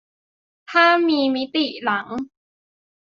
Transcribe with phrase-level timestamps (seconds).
[0.71, 2.07] ถ้ามีมิติหลัง